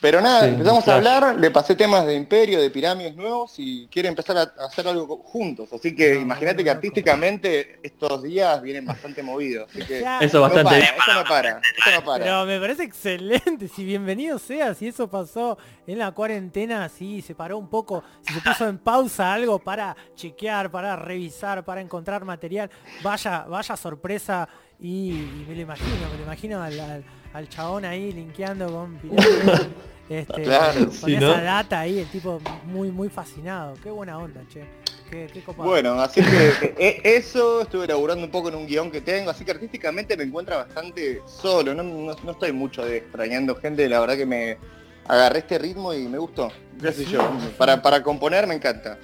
pero 0.00 0.20
nada, 0.20 0.48
empezamos 0.48 0.86
a 0.88 0.96
hablar, 0.96 1.36
le 1.38 1.50
pasé 1.50 1.74
temas 1.74 2.06
de 2.06 2.14
imperio, 2.14 2.60
de 2.60 2.70
pirámides 2.70 3.16
nuevos 3.16 3.54
y 3.58 3.86
quiere 3.88 4.08
empezar 4.08 4.36
a 4.36 4.42
hacer 4.64 4.86
algo 4.88 5.18
juntos. 5.24 5.72
Así 5.72 5.94
que 5.94 6.16
imagínate 6.16 6.62
que 6.62 6.70
artísticamente 6.70 7.78
estos 7.82 8.22
días 8.22 8.60
vienen 8.62 8.84
bastante 8.84 9.22
movidos. 9.22 9.70
eso 9.74 10.40
bastante 10.40 10.76
bien. 10.76 10.88
Eso 10.96 11.14
no 11.14 11.24
para, 11.24 11.60
eso 11.60 11.90
no 11.94 12.04
para. 12.04 12.24
Pero 12.24 12.44
me 12.46 12.60
parece 12.60 12.84
excelente, 12.84 13.68
si 13.68 13.84
bienvenido 13.84 14.38
sea, 14.38 14.74
si 14.74 14.88
eso 14.88 15.08
pasó 15.08 15.56
en 15.86 15.98
la 15.98 16.12
cuarentena, 16.12 16.88
si 16.88 17.22
se 17.22 17.34
paró 17.34 17.58
un 17.58 17.68
poco, 17.68 18.04
si 18.22 18.34
se 18.34 18.40
puso 18.40 18.68
en 18.68 18.78
pausa 18.78 19.32
algo 19.32 19.58
para 19.58 19.96
chequear, 20.14 20.70
para 20.70 20.96
revisar, 20.96 21.64
para 21.64 21.80
encontrar 21.80 22.24
material, 22.24 22.70
vaya, 23.02 23.44
vaya 23.48 23.76
sorpresa 23.76 24.48
y, 24.80 25.44
me 25.48 25.54
lo 25.54 25.60
imagino, 25.62 26.08
me 26.10 26.18
lo 26.18 26.24
imagino 26.24 26.62
al 26.62 26.78
al 26.80 27.04
chabón 27.48 27.84
ahí 27.84 28.12
linkeando 28.12 28.72
con 28.72 28.98
este, 30.08 30.42
claro, 30.42 30.90
con, 31.00 31.10
esa 31.12 31.42
data 31.42 31.80
ahí, 31.80 31.98
el 31.98 32.06
tipo 32.06 32.40
muy 32.64 32.90
muy 32.90 33.08
fascinado. 33.08 33.74
Qué 33.82 33.90
buena 33.90 34.18
onda, 34.18 34.40
che. 34.48 34.64
Qué, 35.10 35.28
qué 35.32 35.42
bueno, 35.58 36.00
así 36.00 36.22
que 36.22 36.74
e, 36.78 37.16
eso, 37.16 37.62
estuve 37.62 37.84
elaborando 37.84 38.24
un 38.24 38.30
poco 38.30 38.48
en 38.48 38.54
un 38.54 38.66
guion 38.66 38.90
que 38.90 39.00
tengo, 39.00 39.30
así 39.30 39.44
que 39.44 39.50
artísticamente 39.50 40.16
me 40.16 40.24
encuentro 40.24 40.56
bastante 40.56 41.20
solo, 41.26 41.74
no, 41.74 41.82
no, 41.82 42.30
estoy 42.30 42.52
mucho 42.52 42.84
de 42.84 42.98
extrañando 42.98 43.54
gente, 43.54 43.86
la 43.88 44.00
verdad 44.00 44.16
que 44.16 44.26
me 44.26 44.58
agarré 45.06 45.40
este 45.40 45.58
ritmo 45.58 45.92
y 45.92 46.08
me 46.08 46.18
gustó. 46.18 46.50
Gracias 46.78 47.10
yo. 47.10 47.20
Para, 47.58 47.82
para 47.82 48.02
componer 48.02 48.46
me 48.46 48.54
encanta. 48.54 48.98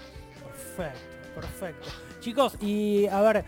Perfecto, 0.76 1.00
perfecto. 1.34 1.88
Chicos, 2.20 2.56
y 2.60 3.06
a 3.06 3.20
ver, 3.20 3.44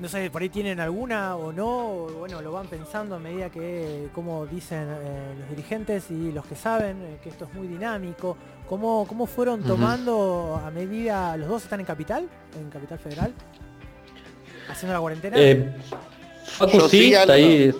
no 0.00 0.08
sé, 0.08 0.30
por 0.30 0.42
ahí 0.42 0.48
tienen 0.48 0.80
alguna 0.80 1.36
o 1.36 1.52
no, 1.52 2.08
bueno, 2.18 2.42
lo 2.42 2.52
van 2.52 2.66
pensando 2.66 3.14
a 3.14 3.18
medida 3.18 3.50
que, 3.50 4.08
como 4.14 4.46
dicen 4.46 4.86
eh, 4.88 5.34
los 5.38 5.50
dirigentes 5.50 6.10
y 6.10 6.32
los 6.32 6.44
que 6.46 6.56
saben, 6.56 6.96
eh, 7.02 7.18
que 7.22 7.28
esto 7.28 7.44
es 7.44 7.54
muy 7.54 7.68
dinámico. 7.68 8.36
¿Cómo, 8.68 9.06
cómo 9.06 9.26
fueron 9.26 9.62
tomando 9.62 10.60
a 10.64 10.70
medida, 10.70 11.36
los 11.36 11.48
dos 11.48 11.64
están 11.64 11.80
en 11.80 11.86
Capital, 11.86 12.28
en 12.58 12.70
Capital 12.70 12.98
Federal, 12.98 13.32
haciendo 14.70 14.94
la 14.94 15.00
cuarentena? 15.00 15.36
Eh, 15.38 15.70
Facu 16.44 16.80
sí, 16.88 17.12
está 17.12 17.34
ahí. 17.34 17.72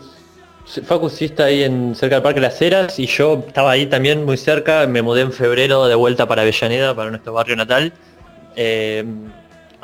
Facu 0.84 1.10
sí 1.10 1.26
está 1.26 1.44
ahí 1.44 1.62
en 1.62 1.94
cerca 1.94 2.16
del 2.16 2.22
Parque 2.22 2.40
Las 2.40 2.60
Heras 2.60 2.98
y 2.98 3.06
yo 3.06 3.44
estaba 3.46 3.70
ahí 3.70 3.86
también 3.86 4.24
muy 4.24 4.36
cerca, 4.36 4.86
me 4.86 5.02
mudé 5.02 5.22
en 5.22 5.32
febrero 5.32 5.86
de 5.86 5.94
vuelta 5.94 6.26
para 6.26 6.42
Avellaneda, 6.42 6.94
para 6.94 7.10
nuestro 7.10 7.32
barrio 7.32 7.56
natal. 7.56 7.92
Eh, 8.56 9.04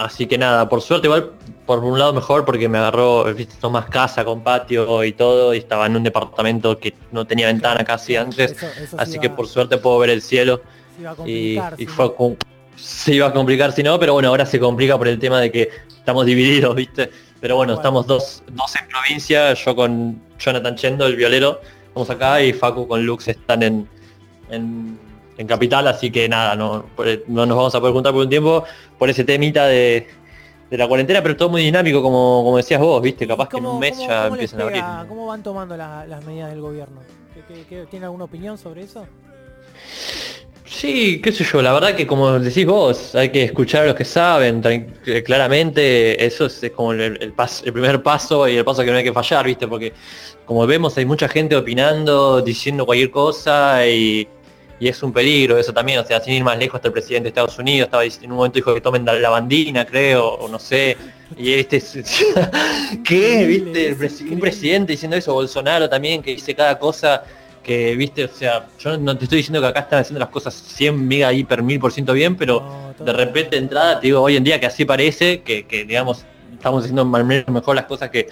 Así 0.00 0.26
que 0.26 0.38
nada, 0.38 0.66
por 0.66 0.80
suerte 0.80 1.08
igual 1.08 1.32
por 1.66 1.84
un 1.84 1.98
lado 1.98 2.14
mejor 2.14 2.46
porque 2.46 2.70
me 2.70 2.78
agarró, 2.78 3.24
viste, 3.34 3.68
más 3.68 3.84
casa 3.84 4.24
con 4.24 4.42
patio 4.42 5.04
y 5.04 5.12
todo, 5.12 5.52
y 5.52 5.58
estaba 5.58 5.84
en 5.84 5.94
un 5.94 6.02
departamento 6.02 6.78
que 6.78 6.94
no 7.12 7.26
tenía 7.26 7.48
ventana 7.48 7.84
casi 7.84 8.16
antes, 8.16 8.56
así 8.96 9.18
que 9.18 9.28
por 9.28 9.46
suerte 9.46 9.76
puedo 9.76 9.98
ver 9.98 10.08
el 10.08 10.22
cielo. 10.22 10.62
y, 11.26 11.58
fue 11.86 12.14
se 12.76 13.14
iba 13.14 13.26
a 13.26 13.32
complicar 13.34 13.72
si 13.72 13.82
no, 13.82 14.00
pero 14.00 14.14
bueno, 14.14 14.28
ahora 14.28 14.46
se 14.46 14.58
complica 14.58 14.96
por 14.96 15.06
el 15.06 15.18
tema 15.18 15.38
de 15.38 15.52
que 15.52 15.68
estamos 15.86 16.24
divididos, 16.24 16.74
viste. 16.74 17.10
Pero 17.38 17.56
bueno, 17.56 17.74
estamos 17.74 18.06
dos, 18.06 18.42
dos 18.52 18.74
en 18.76 18.88
provincia, 18.88 19.52
yo 19.52 19.76
con 19.76 20.18
Jonathan 20.38 20.76
Chendo, 20.76 21.06
el 21.06 21.16
violero, 21.16 21.60
estamos 21.88 22.08
acá, 22.08 22.42
y 22.42 22.54
Facu 22.54 22.88
con 22.88 23.04
Lux 23.04 23.28
están 23.28 23.62
en, 23.62 23.88
en 24.50 24.98
en 25.40 25.46
Capital, 25.46 25.88
así 25.88 26.10
que 26.10 26.28
nada, 26.28 26.54
no, 26.54 26.84
no 27.28 27.46
nos 27.46 27.56
vamos 27.56 27.74
a 27.74 27.80
poder 27.80 27.94
juntar 27.94 28.12
por 28.12 28.22
un 28.24 28.28
tiempo 28.28 28.62
por 28.98 29.08
ese 29.08 29.24
temita 29.24 29.66
de, 29.66 30.06
la 30.70 30.86
cuarentena, 30.86 31.22
pero 31.22 31.34
todo 31.34 31.48
muy 31.48 31.62
dinámico, 31.62 32.02
como, 32.02 32.42
como 32.44 32.58
decías 32.58 32.78
vos, 32.78 33.00
viste, 33.00 33.26
capaz 33.26 33.48
que 33.48 33.56
en 33.56 33.64
un 33.64 33.78
mes 33.80 33.98
ya 33.98 34.26
empiezan 34.26 34.60
a 34.60 34.64
abrir. 34.64 34.84
¿Cómo 35.08 35.26
van 35.26 35.42
tomando 35.42 35.78
las 35.78 36.24
medidas 36.26 36.50
del 36.50 36.60
gobierno? 36.60 37.00
tiene 37.90 38.04
alguna 38.04 38.24
opinión 38.24 38.58
sobre 38.58 38.82
eso? 38.82 39.06
Sí, 40.66 41.20
qué 41.20 41.32
sé 41.32 41.42
yo, 41.42 41.62
la 41.62 41.72
verdad 41.72 41.96
que 41.96 42.06
como 42.06 42.38
decís 42.38 42.66
vos, 42.66 43.14
hay 43.14 43.30
que 43.30 43.44
escuchar 43.44 43.84
a 43.84 43.86
los 43.86 43.94
que 43.96 44.04
saben, 44.04 44.62
claramente 45.24 46.22
eso 46.24 46.46
es, 46.46 46.70
como 46.76 46.92
el, 46.92 47.00
el, 47.00 47.34
el, 47.64 47.72
primer 47.72 48.02
paso 48.02 48.46
y 48.46 48.56
el 48.56 48.64
paso 48.64 48.84
que 48.84 48.90
no 48.90 48.98
hay 48.98 49.04
que 49.04 49.12
fallar, 49.12 49.46
¿viste? 49.46 49.66
Porque 49.66 49.94
como 50.44 50.66
vemos 50.66 50.96
hay 50.98 51.06
mucha 51.06 51.28
gente 51.28 51.56
opinando, 51.56 52.42
diciendo 52.42 52.84
cualquier 52.84 53.10
cosa 53.10 53.86
y 53.86 54.28
y 54.80 54.88
es 54.88 55.02
un 55.02 55.12
peligro 55.12 55.58
eso 55.58 55.72
también, 55.72 55.98
o 55.98 56.04
sea, 56.04 56.20
sin 56.20 56.32
ir 56.32 56.42
más 56.42 56.58
lejos 56.58 56.76
hasta 56.76 56.88
el 56.88 56.94
presidente 56.94 57.24
de 57.24 57.28
Estados 57.28 57.58
Unidos, 57.58 57.86
estaba 57.86 58.04
en 58.04 58.30
un 58.30 58.36
momento 58.38 58.56
dijo 58.56 58.74
que 58.74 58.80
tomen 58.80 59.04
la 59.04 59.28
bandina, 59.28 59.84
creo, 59.84 60.26
o 60.26 60.48
no 60.48 60.58
sé, 60.58 60.96
y 61.36 61.52
este 61.52 61.80
¿qué? 63.04 63.46
¿Viste? 63.46 63.96
Un 64.30 64.40
presidente 64.40 64.92
diciendo 64.92 65.16
eso, 65.16 65.34
Bolsonaro 65.34 65.88
también, 65.88 66.22
que 66.22 66.32
dice 66.32 66.54
cada 66.54 66.78
cosa 66.78 67.22
que, 67.62 67.94
viste, 67.94 68.24
o 68.24 68.28
sea, 68.28 68.66
yo 68.78 68.96
no 68.96 69.16
te 69.16 69.24
estoy 69.24 69.38
diciendo 69.38 69.60
que 69.60 69.66
acá 69.66 69.80
están 69.80 70.00
haciendo 70.00 70.18
las 70.18 70.30
cosas 70.30 70.54
100 70.54 71.06
mega 71.06 71.32
hiper 71.32 71.62
mil 71.62 71.78
por 71.78 71.92
ciento 71.92 72.14
bien, 72.14 72.36
pero 72.36 72.94
de 72.98 73.12
repente 73.12 73.56
entrada, 73.56 74.00
te 74.00 74.06
digo, 74.08 74.22
hoy 74.22 74.36
en 74.36 74.44
día 74.44 74.58
que 74.58 74.66
así 74.66 74.84
parece, 74.84 75.42
que, 75.42 75.64
digamos, 75.86 76.24
estamos 76.52 76.84
haciendo 76.84 77.04
mejor 77.04 77.76
las 77.76 77.84
cosas 77.84 78.10
que 78.10 78.28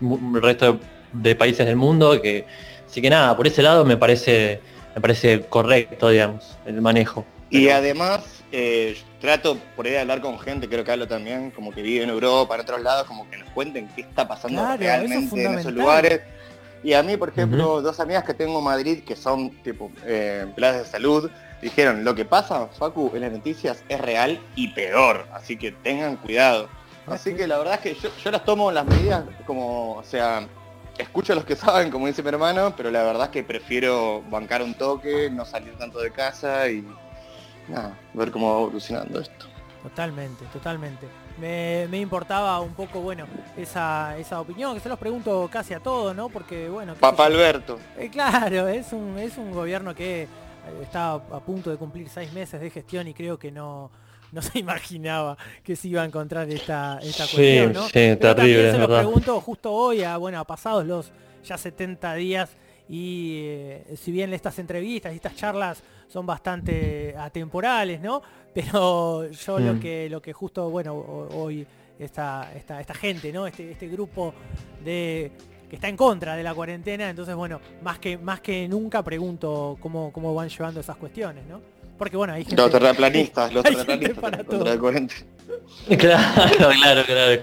el 0.00 0.42
resto 0.42 0.78
de, 1.12 1.34
países 1.34 1.66
del 1.66 1.76
mundo, 1.76 2.20
que 2.22 2.46
así 2.86 3.02
que 3.02 3.10
nada, 3.10 3.36
por 3.36 3.46
ese 3.46 3.62
lado 3.62 3.84
me 3.84 3.96
parece 3.96 4.60
me 4.98 5.00
parece 5.00 5.42
correcto, 5.42 6.08
digamos, 6.08 6.58
el 6.66 6.80
manejo. 6.82 7.24
Y 7.50 7.68
además, 7.68 8.42
eh, 8.50 8.98
trato 9.20 9.56
por 9.76 9.86
ahí 9.86 9.92
de 9.92 10.00
hablar 10.00 10.20
con 10.20 10.40
gente, 10.40 10.68
creo 10.68 10.82
que 10.82 10.90
hablo 10.90 11.06
también, 11.06 11.52
como 11.52 11.70
que 11.70 11.82
vive 11.82 12.02
en 12.02 12.10
Europa, 12.10 12.56
en 12.56 12.62
otros 12.62 12.82
lados, 12.82 13.06
como 13.06 13.30
que 13.30 13.36
nos 13.36 13.48
cuenten 13.50 13.88
qué 13.94 14.00
está 14.00 14.26
pasando 14.26 14.76
realmente 14.76 15.44
en 15.44 15.58
esos 15.60 15.72
lugares. 15.72 16.20
Y 16.82 16.94
a 16.94 17.02
mí, 17.04 17.16
por 17.16 17.28
ejemplo, 17.28 17.80
dos 17.80 18.00
amigas 18.00 18.24
que 18.24 18.34
tengo 18.34 18.58
en 18.58 18.64
Madrid, 18.64 19.04
que 19.04 19.14
son 19.14 19.50
tipo 19.62 19.92
eh, 20.04 20.40
empleadas 20.42 20.82
de 20.82 20.90
salud, 20.90 21.30
dijeron, 21.62 22.02
lo 22.02 22.16
que 22.16 22.24
pasa, 22.24 22.66
Facu, 22.76 23.12
en 23.14 23.20
las 23.20 23.30
noticias 23.30 23.84
es 23.88 24.00
real 24.00 24.40
y 24.56 24.68
peor, 24.68 25.26
así 25.32 25.56
que 25.56 25.70
tengan 25.70 26.16
cuidado. 26.16 26.68
Así 27.06 27.34
que 27.34 27.46
la 27.46 27.56
verdad 27.58 27.74
es 27.74 27.80
que 27.80 27.94
yo, 27.94 28.10
yo 28.22 28.30
las 28.32 28.44
tomo 28.44 28.72
las 28.72 28.84
medidas 28.84 29.24
como, 29.46 29.92
o 29.94 30.04
sea, 30.04 30.46
escucho 30.98 31.32
a 31.32 31.36
los 31.36 31.44
que 31.44 31.56
saben, 31.56 31.90
como 31.90 32.06
dice 32.06 32.22
mi 32.22 32.28
hermano, 32.28 32.74
pero 32.76 32.90
la 32.90 33.02
verdad 33.02 33.24
es 33.24 33.30
que 33.30 33.42
prefiero 33.42 34.22
bancar 34.28 34.62
un 34.62 34.74
toque, 34.74 35.30
no 35.30 35.44
salir 35.44 35.76
tanto 35.78 36.00
de 36.00 36.10
casa 36.10 36.68
y 36.68 36.84
nada, 37.68 37.98
ver 38.14 38.30
cómo 38.30 38.52
va 38.52 38.60
evolucionando 38.62 39.20
esto. 39.20 39.46
Totalmente, 39.82 40.44
totalmente. 40.52 41.06
Me, 41.38 41.86
importaba 41.98 42.60
un 42.60 42.74
poco, 42.74 43.00
bueno, 43.00 43.26
esa, 43.56 44.18
esa 44.18 44.40
opinión, 44.40 44.74
que 44.74 44.80
se 44.80 44.88
los 44.88 44.98
pregunto 44.98 45.48
casi 45.50 45.72
a 45.72 45.80
todos, 45.80 46.14
¿no? 46.14 46.28
Porque, 46.28 46.68
bueno... 46.68 46.94
Papá 46.94 47.26
Alberto. 47.26 47.78
Eh, 47.96 48.10
claro, 48.10 48.66
es 48.68 48.92
un, 48.92 49.16
es 49.18 49.38
un 49.38 49.52
gobierno 49.52 49.94
que 49.94 50.22
eh, 50.22 50.28
está 50.82 51.12
a 51.12 51.40
punto 51.40 51.70
de 51.70 51.76
cumplir 51.76 52.08
seis 52.08 52.32
meses 52.32 52.60
de 52.60 52.70
gestión 52.70 53.06
y 53.06 53.14
creo 53.14 53.38
que 53.38 53.52
no, 53.52 53.90
no 54.32 54.42
se 54.42 54.58
imaginaba 54.58 55.36
que 55.62 55.76
se 55.76 55.88
iba 55.88 56.02
a 56.02 56.04
encontrar 56.04 56.48
esta, 56.50 56.98
esta 57.02 57.24
cuestión, 57.24 57.72
¿no? 57.72 57.84
Sí, 57.84 58.16
terrible, 58.16 58.72
se 58.72 58.78
lo 58.78 58.88
pregunto 58.88 59.40
justo 59.40 59.72
hoy, 59.72 60.02
a, 60.02 60.16
bueno, 60.16 60.44
pasados 60.44 60.86
los 60.86 61.12
ya 61.44 61.56
70 61.56 62.14
días 62.14 62.50
y 62.88 63.42
eh, 63.44 63.96
si 63.96 64.12
bien 64.12 64.32
estas 64.32 64.58
entrevistas 64.58 65.12
y 65.12 65.16
estas 65.16 65.36
charlas 65.36 65.82
son 66.08 66.24
bastante 66.24 67.14
atemporales, 67.16 68.00
¿no? 68.00 68.22
Pero 68.54 69.30
yo 69.30 69.58
lo 69.58 69.74
mm. 69.74 69.80
que 69.80 70.08
lo 70.08 70.22
que 70.22 70.32
justo, 70.32 70.70
bueno, 70.70 70.94
hoy 70.94 71.66
esta, 71.98 72.50
esta, 72.54 72.80
esta 72.80 72.94
gente, 72.94 73.32
¿no? 73.32 73.46
Este, 73.46 73.72
este 73.72 73.88
grupo 73.88 74.32
de 74.84 75.32
que 75.68 75.76
está 75.76 75.88
en 75.88 75.96
contra 75.96 76.34
de 76.34 76.42
la 76.42 76.54
cuarentena, 76.54 77.10
entonces 77.10 77.34
bueno, 77.34 77.60
más 77.82 77.98
que, 77.98 78.16
más 78.16 78.40
que 78.40 78.66
nunca 78.68 79.02
pregunto 79.02 79.76
cómo, 79.80 80.10
cómo 80.12 80.34
van 80.34 80.48
llevando 80.48 80.80
esas 80.80 80.96
cuestiones, 80.96 81.44
¿no? 81.46 81.60
Porque 81.98 82.16
bueno, 82.16 82.32
hay 82.32 82.44
gente... 82.44 82.56
Los 82.56 82.70
terraplanistas, 82.70 83.52
los 83.52 83.62
terraplanistas. 83.64 84.18
para 84.18 84.44
todo. 84.44 84.64
Claro, 85.98 86.70
claro, 86.76 87.02
claro. 87.04 87.42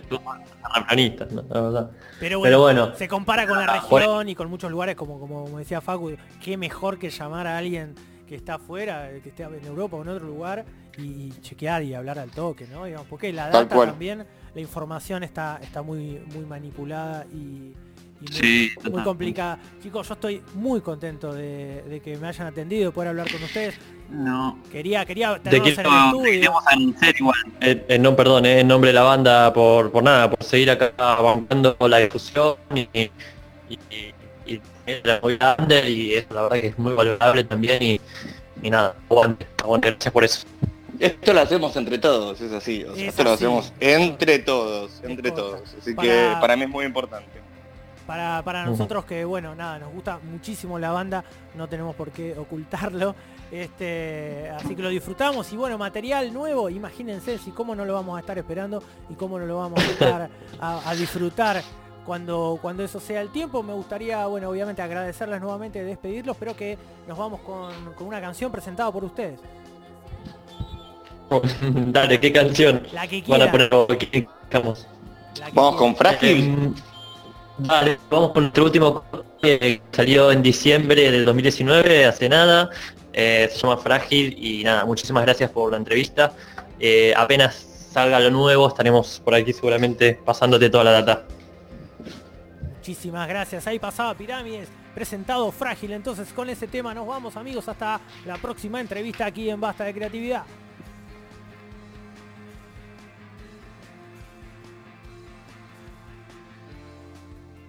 Terraplanistas, 0.64 1.32
¿no? 1.32 1.44
La 1.50 1.62
verdad. 1.62 1.92
Pero 2.20 2.40
bueno, 2.40 2.50
Pero 2.50 2.62
bueno. 2.62 2.96
se 2.96 3.08
compara 3.08 3.48
con 3.48 3.58
la 3.58 3.68
región 3.74 4.30
y 4.30 4.36
con 4.36 4.50
muchos 4.50 4.72
lugares, 4.72 4.96
como, 4.96 5.20
como 5.20 5.58
decía 5.58 5.82
Facu, 5.82 6.16
qué 6.44 6.58
mejor 6.58 6.98
que 6.98 7.10
llamar 7.10 7.48
a 7.48 7.58
alguien 7.58 7.94
que 8.28 8.36
está 8.36 8.56
afuera, 8.56 9.10
que 9.22 9.30
esté 9.30 9.44
en 9.44 9.66
Europa 9.66 9.98
o 9.98 10.02
en 10.02 10.10
otro 10.10 10.26
lugar, 10.26 10.66
y 10.98 11.30
chequear 11.42 11.84
y 11.84 11.94
hablar 11.94 12.18
al 12.20 12.32
toque, 12.32 12.68
¿no? 12.68 12.86
Digamos, 12.86 13.08
porque 13.08 13.32
la 13.32 13.50
data 13.50 13.68
cual. 13.76 13.90
también, 13.90 14.26
la 14.54 14.62
información 14.62 15.24
está, 15.24 15.60
está 15.62 15.82
muy, 15.82 16.20
muy 16.34 16.46
manipulada 16.46 17.26
y, 17.32 17.36
y 17.36 17.74
muy, 18.22 18.32
Sí, 18.32 18.72
muy 18.78 18.84
total. 18.86 19.04
complicada. 19.04 19.60
Chicos, 19.82 20.08
yo 20.08 20.14
estoy 20.16 20.42
muy 20.56 20.82
contento 20.82 21.34
de, 21.34 21.84
de 21.84 22.00
que 22.00 22.18
me 22.18 22.28
hayan 22.28 22.48
atendido, 22.48 22.86
de 22.86 22.92
poder 22.92 23.10
hablar 23.10 23.32
con 23.32 23.44
ustedes. 23.44 23.76
No. 24.10 24.60
Quería, 24.72 25.06
quería 25.06 25.36
Te 25.42 25.50
tenerlos 25.50 25.78
en 25.80 25.86
el 25.86 26.06
estudio. 26.44 26.54
anunciar 26.68 27.16
igual. 27.18 27.36
Eh, 27.62 27.86
eh, 27.90 28.00
no, 28.00 28.16
perdón, 28.16 28.46
eh, 28.46 28.60
en 28.60 28.68
nombre 28.68 28.90
de 28.90 28.94
la 28.94 29.02
banda 29.04 29.52
por, 29.54 29.92
por 29.92 30.04
nada, 30.04 30.30
por 30.30 30.44
seguir 30.44 30.70
acá 30.72 30.92
bancando 30.98 31.76
la 31.88 31.98
discusión 31.98 32.56
y, 32.74 32.82
y, 32.94 33.12
y- 33.70 34.14
y 34.48 34.62
era 34.86 35.20
muy 35.24 35.38
grande 35.38 35.90
y 35.90 36.14
es 36.14 36.28
la 36.30 36.44
verdad 36.44 36.62
que 36.62 36.68
es 36.68 36.78
muy 36.78 36.94
valorable 36.94 37.44
también 37.44 37.82
y, 37.82 38.00
y 38.62 38.70
nada, 38.70 38.96
aguante, 39.10 39.48
aguante, 39.64 39.90
gracias 39.90 40.14
por 40.14 40.24
eso. 40.24 40.46
Esto 41.00 41.34
lo 41.34 41.42
hacemos 41.42 41.76
entre 41.76 41.98
todos, 41.98 42.40
es 42.40 42.52
así. 42.54 42.84
o 42.84 42.94
sea, 42.96 43.04
Es 43.04 43.10
esto 43.10 43.24
lo 43.24 43.32
hacemos 43.32 43.74
entre 43.80 44.40
todos, 44.40 45.02
entre 45.04 45.32
todos. 45.32 45.62
Así 45.82 45.94
Para- 45.96 46.08
que 46.08 46.34
para 46.40 46.56
mí 46.56 46.64
es 46.64 46.70
muy 46.70 46.86
importante. 46.86 47.28
Para, 48.06 48.44
para 48.44 48.66
nosotros 48.66 49.06
que, 49.06 49.26
bueno, 49.26 49.56
nada, 49.56 49.80
nos 49.80 49.92
gusta 49.92 50.20
muchísimo 50.24 50.78
la 50.78 50.92
banda, 50.92 51.24
no 51.56 51.68
tenemos 51.68 51.96
por 51.96 52.12
qué 52.12 52.38
ocultarlo. 52.38 53.16
Este, 53.52 54.50
así 54.56 54.76
que 54.76 54.82
lo 54.82 54.90
disfrutamos 54.90 55.52
y 55.54 55.58
bueno, 55.58 55.78
material 55.78 56.34
nuevo, 56.34 56.70
imagínense 56.70 57.38
si 57.38 57.52
cómo 57.52 57.76
no 57.76 57.86
lo 57.86 57.94
vamos 57.94 58.18
a 58.18 58.20
estar 58.20 58.38
esperando 58.38 58.82
y 59.10 59.14
cómo 59.14 59.38
no 59.40 59.46
lo 59.46 59.58
vamos 59.58 59.80
a 59.80 59.86
estar 59.92 60.30
a, 60.60 60.90
a 60.90 60.96
disfrutar 60.96 61.62
cuando, 62.06 62.60
cuando 62.62 62.84
eso 62.84 63.00
sea 63.00 63.22
el 63.22 63.30
tiempo. 63.30 63.64
Me 63.64 63.74
gustaría, 63.74 64.26
bueno, 64.28 64.50
obviamente 64.50 64.82
agradecerles 64.82 65.42
nuevamente, 65.42 65.84
despedirlos, 65.84 66.38
pero 66.38 66.56
que 66.56 66.78
nos 67.08 67.18
vamos 67.18 67.42
con, 67.42 67.94
con 67.96 68.08
una 68.08 68.22
canción 68.22 68.52
presentada 68.52 68.92
por 68.92 69.04
ustedes. 69.04 69.40
Dale, 71.88 72.20
¿qué 72.20 72.32
canción 72.32 72.84
La 72.94 73.08
que 73.08 73.24
quieran. 73.24 73.52
poner? 73.52 73.98
¿Qué 73.98 74.28
buscamos? 74.42 74.88
la 75.40 75.46
que 75.48 75.52
Vamos 75.54 75.76
con 75.76 75.96
Frágil. 75.96 76.74
Vale, 77.58 77.98
vamos 78.10 78.32
con 78.32 78.44
nuestro 78.44 78.66
último 78.66 79.04
que 79.42 79.82
salió 79.92 80.32
en 80.32 80.42
diciembre 80.42 81.10
del 81.10 81.26
2019, 81.26 82.06
hace 82.06 82.28
nada. 82.28 82.70
Eh, 83.14 83.50
se 83.52 83.60
llama 83.60 83.78
Frágil 83.78 84.36
y 84.38 84.64
nada, 84.64 84.84
muchísimas 84.84 85.24
gracias 85.24 85.50
por 85.52 85.72
la 85.72 85.78
entrevista. 85.78 86.34
Eh, 86.80 87.14
apenas 87.16 87.56
salga 87.92 88.20
lo 88.20 88.30
nuevo, 88.30 88.68
estaremos 88.68 89.22
por 89.24 89.34
aquí 89.36 89.54
seguramente 89.54 90.20
pasándote 90.26 90.70
toda 90.70 90.84
la 90.84 90.92
data. 90.92 91.24
Muchísimas 92.76 93.28
gracias. 93.28 93.66
Ahí 93.68 93.80
pasaba 93.80 94.14
Pirámides, 94.16 94.68
presentado 94.94 95.50
Frágil. 95.52 95.94
Entonces 95.94 96.34
con 96.34 96.50
ese 96.50 96.68
tema 96.68 96.94
nos 96.94 97.08
vamos 97.08 97.38
amigos 97.38 97.70
hasta 97.70 98.02
la 98.26 98.36
próxima 98.36 98.82
entrevista 98.82 99.26
aquí 99.26 99.50
en 99.50 99.62
Basta 99.62 99.86
de 99.86 99.94
Creatividad. 99.94 100.44